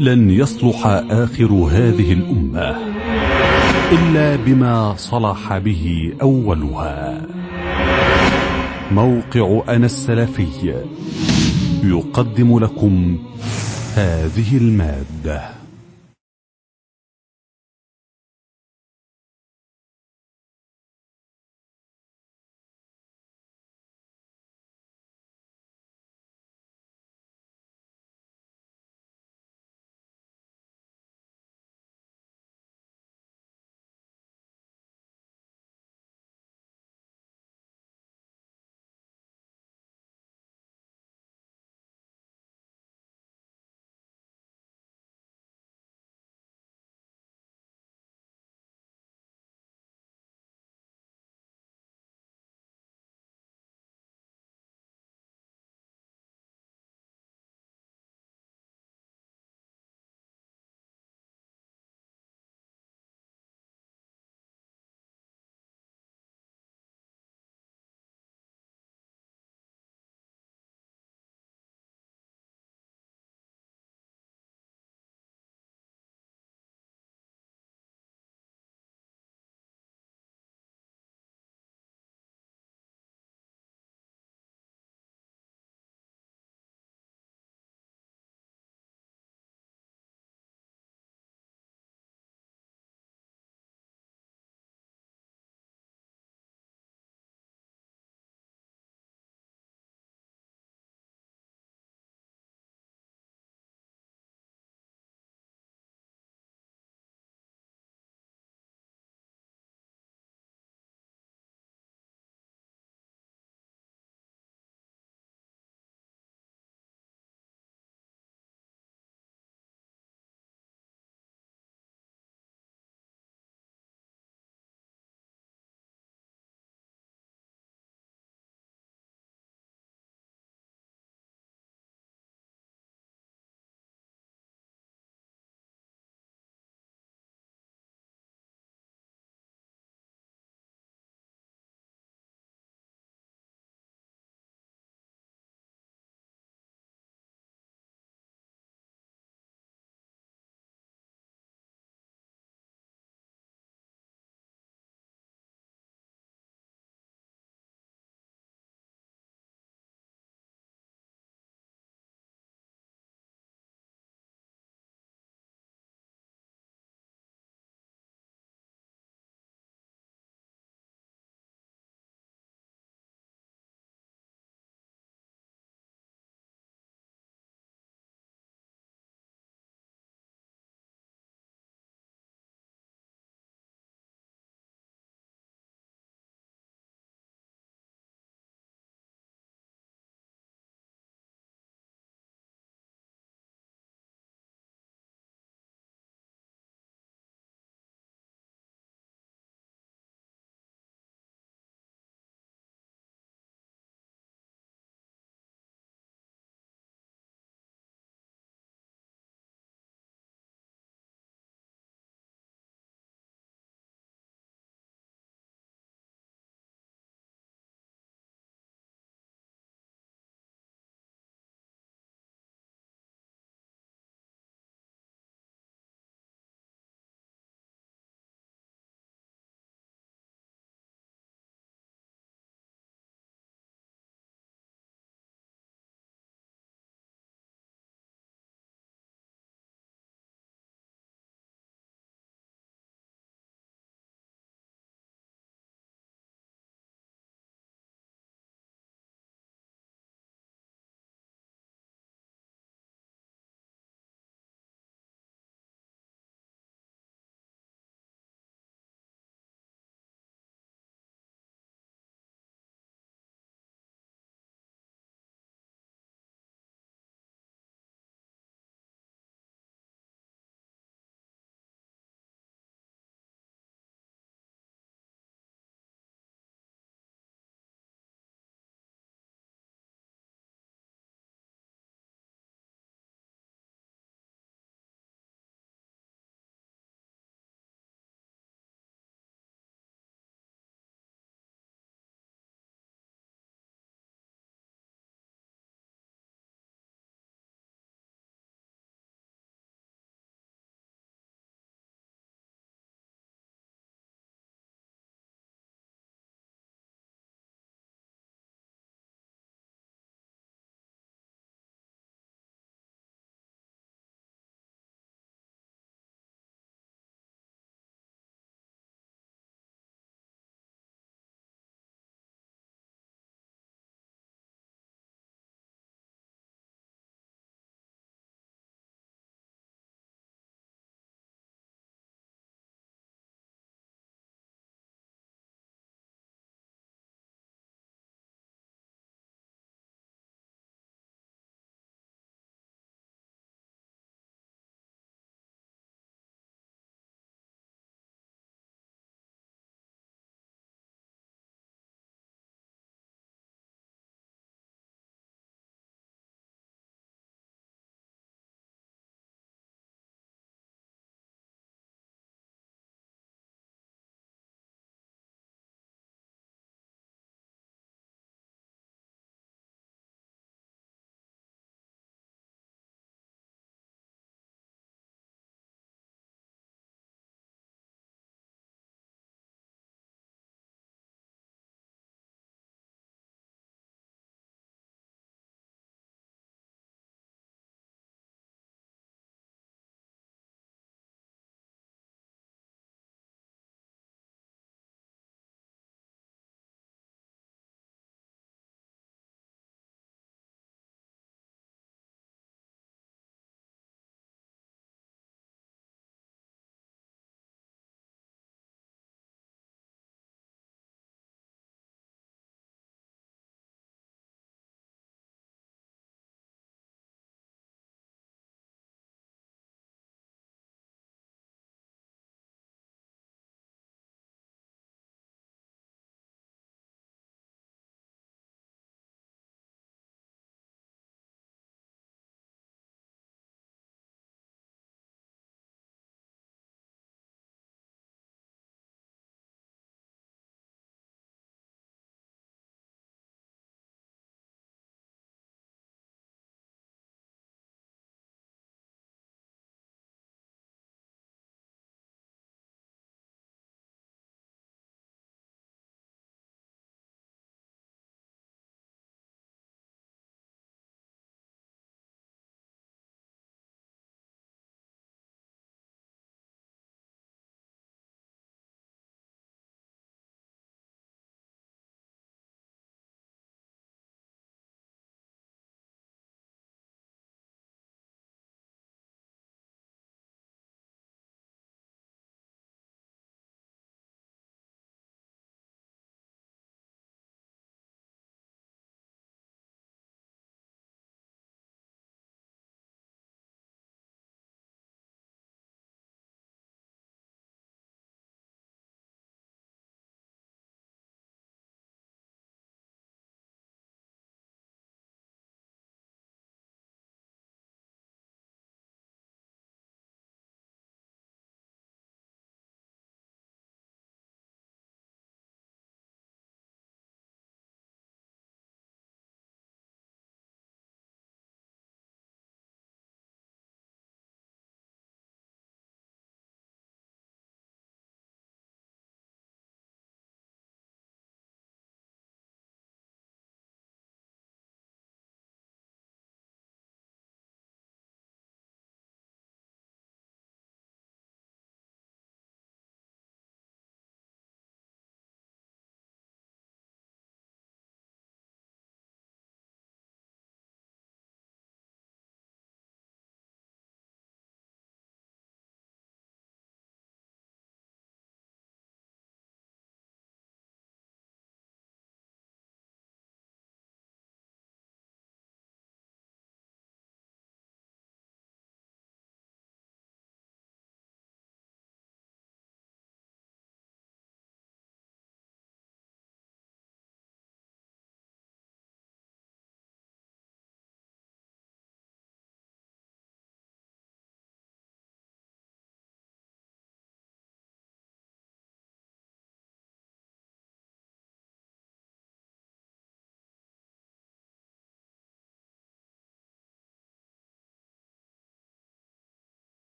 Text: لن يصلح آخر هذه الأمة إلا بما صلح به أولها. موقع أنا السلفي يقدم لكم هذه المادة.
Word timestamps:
لن 0.00 0.30
يصلح 0.30 0.86
آخر 1.10 1.52
هذه 1.52 2.12
الأمة 2.12 2.76
إلا 3.92 4.36
بما 4.36 4.94
صلح 4.96 5.58
به 5.58 6.12
أولها. 6.22 7.26
موقع 8.92 9.62
أنا 9.68 9.86
السلفي 9.86 10.74
يقدم 11.84 12.58
لكم 12.58 13.18
هذه 13.94 14.56
المادة. 14.56 15.57